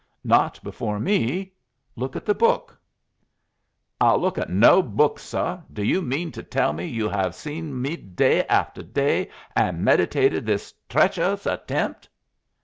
[0.23, 1.53] "Not before me.
[1.95, 2.75] Look at the book."
[3.99, 5.59] "I'll look at no book, suh.
[5.71, 10.43] Do you mean to tell me you have seen me day aftuh day and meditated
[10.47, 12.09] this treacherous attempt?"